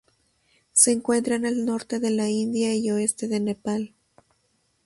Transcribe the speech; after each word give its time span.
Se 0.73 0.91
encuentra 0.91 1.35
en 1.35 1.45
el 1.45 1.63
norte 1.63 1.99
de 1.99 2.09
la 2.09 2.27
India 2.27 2.73
y 2.73 2.89
oeste 2.89 3.27
de 3.27 3.39
Nepal. 3.39 3.93